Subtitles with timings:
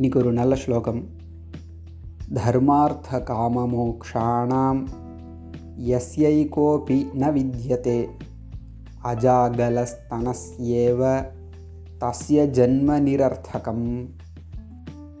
[0.00, 1.08] இன்றைக்கி ஒரு நல்ல ஸ்லோகம்.
[2.34, 4.86] தர்மார்த்த காமமோக்ஷாணாம்
[5.78, 8.08] யஸ்யைகோபி ந வித்தியதே
[9.04, 11.26] அஜாகலஸ்தனஸ்யேவ
[12.00, 14.08] தஸ்ய ஜன்ம நிரர்த்தகம்.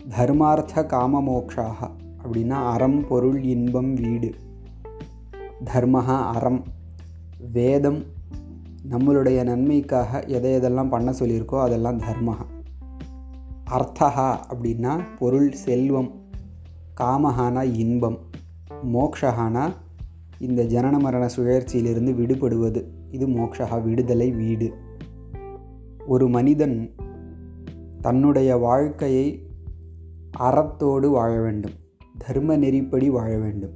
[0.08, 1.90] தர்மார்த்த காமமோக்ஷாக
[2.22, 4.34] அப்படின்னா அறம் பொருள் இன்பம் வீடு.
[5.64, 6.64] தர்மஹா அறம்.
[7.52, 8.04] வேதம்
[8.90, 12.46] நம்மளுடைய நன்மைக்காக எதை எதெல்லாம் பண்ண சொல்லியிருக்கோ அதெல்லாம் தர்மஹா.
[13.70, 16.10] அர்த்தஹா அப்படின்னா பொருள் செல்வம்
[17.00, 18.18] காமஹானா இன்பம்
[18.94, 19.72] மோக்ஷஹானா
[20.38, 22.84] இந்த ஜனன மரண சுழற்சியிலிருந்து விடுபடுவது.
[23.10, 24.72] இது மோக்ஷஹா விடுதலை வீடு.
[26.06, 26.94] ஒரு மனிதன்
[28.00, 29.46] தன்னுடைய வாழ்க்கையை
[30.40, 31.72] அறத்தோடு வாழ வேண்டும்.
[32.18, 33.72] தர்ம நெறிப்படி வாழ வேண்டும்.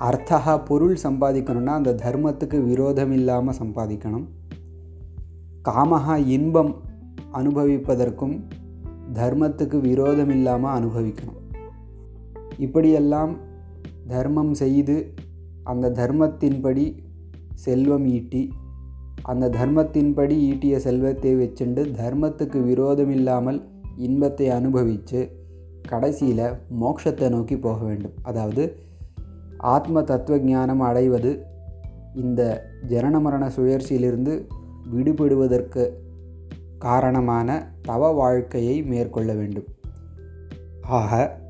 [0.00, 4.26] அர்த்தகா பொருள் சம்பாதிக்கணும்னா அந்த தர்மத்துக்கு விரோதம் இல்லாமல் சம்பாதிக்கணும்.
[5.64, 6.92] காமஹா இன்பம்
[7.38, 8.36] அனுபவிப்பதற்கும்
[9.14, 11.40] தர்மத்துக்கு விரோதம் இல்லாமல் அனுபவிக்கணும்.
[12.58, 13.32] இப்படியெல்லாம்
[14.06, 14.96] தர்மம் செய்து
[15.62, 16.84] அந்த தர்மத்தின்படி
[17.54, 18.42] செல்வம் ஈட்டி
[19.22, 23.60] அந்த தர்மத்தின்படி ஈட்டிய செல்வத்தை வச்சுண்டு தர்மத்துக்கு விரோதம் இல்லாமல்
[23.96, 25.20] இன்பத்தை அனுபவித்து
[25.88, 26.46] கடைசியில்
[26.80, 28.14] மோட்சத்தை நோக்கி போக வேண்டும்.
[28.22, 28.64] அதாவது
[29.74, 31.32] ஆத்ம தத்துவ ஞானம் அடைவது
[32.14, 32.42] இந்த
[32.88, 34.34] ஜனன மரண சுழற்சியிலிருந்து
[34.94, 35.84] விடுபடுவதற்கு
[36.84, 37.48] காரணமான
[37.82, 39.68] தவ வாழ்க்கையை மேற்கொள்ள வேண்டும்.
[40.98, 41.40] ஆக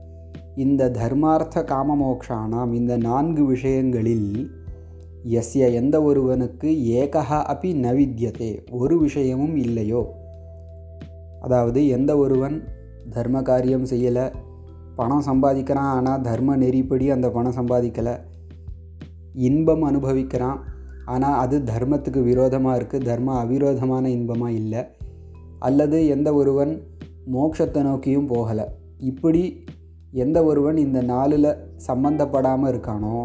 [0.56, 4.28] இந்த தர்மார்த்த காமமோக்ஷானாம் இந்த நான்கு விஷயங்களில்
[5.40, 6.68] எஸ்ய எந்த ஒருவனுக்கு
[7.00, 10.02] ஏகா அப்பி நவித்யதே ஒரு விஷயமும் இல்லையோ?
[11.40, 12.56] அதாவது எந்த ஒருவன்
[13.10, 14.26] தர்ம காரியம் செய்யலை
[14.96, 18.14] பணம் சம்பாதிக்கிறான் ஆனால் தர்ம நெறிப்படி அந்த பணம் சம்பாதிக்கலை
[19.34, 20.60] இன்பம் அனுபவிக்கிறான்
[21.04, 24.82] ஆனால் அது தர்மத்துக்கு விரோதமாக இருக்குது தர்ம அவிரோதமான இன்பமாக இல்லை
[25.66, 26.72] அல்லது எந்த ஒருவன்
[27.34, 28.66] மோட்சத்தை நோக்கியும் போகலை.
[29.10, 29.42] இப்படி
[30.22, 31.48] எந்த ஒருவன் இந்த நாளில்
[31.86, 33.18] சம்பந்தப்படாமல் இருக்கானோ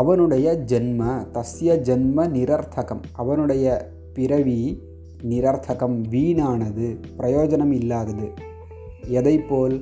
[0.00, 1.02] அவனுடைய ஜென்ம
[1.34, 3.02] தஸ்ய ஜென்ம நிரர்த்தகம்.
[3.12, 3.66] அவனுடைய
[4.14, 4.60] பிறவி
[5.22, 6.86] நிரர்த்தகம் வீணானது
[7.18, 8.28] பிரயோஜனம் இல்லாதது.
[9.18, 9.76] எதை போல்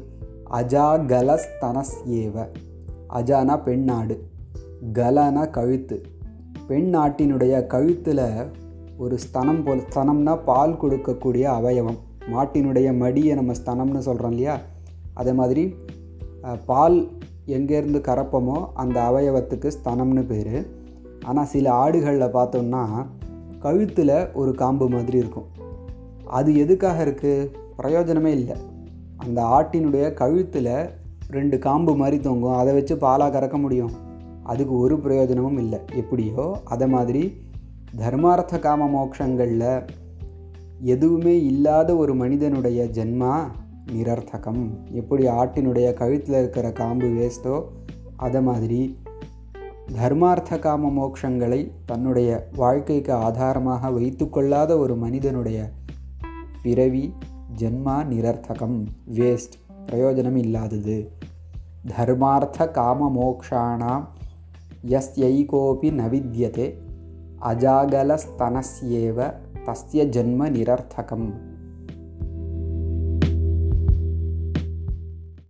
[0.60, 2.46] அஜாகலஸ்தனஸ் ஏவ
[3.18, 4.16] அஜானா பெண்ணாடு
[4.92, 5.98] கலன கழுத்து.
[6.68, 8.24] பெண் நாட்டினுடைய கழுத்தில்
[9.04, 11.98] ஒரு ஸ்தனம் போல் ஸ்தனம்னா பால் கொடுக்கக்கூடிய அவயவம்.
[12.32, 14.54] மாட்டினுடைய மடியை நம்ம ஸ்தனம்னு சொல்கிறோம் இல்லையா?
[15.20, 15.64] அதே மாதிரி
[16.70, 16.98] பால்
[17.56, 20.56] எங்கேருந்து கறப்போமோ அந்த அவயவத்துக்கு ஸ்தனம்னு பேர்.
[21.28, 22.82] ஆனால் சில ஆடுகளில் பார்த்தோம்னா
[23.64, 25.48] கழுத்தில் ஒரு காம்பு மாதிரி இருக்கும்.
[26.38, 27.50] அது எதுக்காக இருக்குது
[27.80, 28.56] பிரயோஜனமே இல்லை.
[29.24, 30.74] அந்த ஆட்டினுடைய கழுத்தில்
[31.36, 32.58] ரெண்டு காம்பு மாதிரி தொங்கும்.
[32.60, 33.92] அதை வச்சு பாலாக கறக்க முடியும்.
[34.52, 35.78] அதுக்கு ஒரு பிரயோஜனமும் இல்லை.
[36.02, 36.44] எப்படியோ
[36.74, 37.22] அதை மாதிரி
[37.96, 39.88] தர்மார்த்த காம மோக்ஷங்களில்
[40.80, 43.50] எதுவுமே இல்லாத ஒரு மனிதனுடைய ஜென்மா
[43.92, 44.78] நிரர்த்தகம்.
[44.90, 47.64] எப்படி ஆட்டினுடைய கழுத்தில் இருக்கிற காம்பு வேஸ்ட்டோ
[48.16, 48.98] அதை மாதிரி
[49.92, 55.70] தர்மார்த்த காம மோக்ஷங்களை தன்னுடைய வாழ்க்கைக்கு ஆதாரமாக வைத்துக்கொள்ளாத ஒரு மனிதனுடைய
[56.62, 57.12] பிறவி
[57.56, 58.84] ஜென்மா நிரர்த்தகம்
[59.14, 59.56] வேஸ்ட்
[59.86, 61.12] பிரயோஜனம் இல்லாதது.
[61.96, 64.06] தர்மார்த்த காம மோக்ஷாணாம்
[64.82, 66.86] எஸ் ந வித்யதே.
[67.42, 69.34] அஜாகலஸ்தனஸ்யேவ
[69.64, 71.56] தஸ்ய ஜென்ம நிரர்த்தகம்.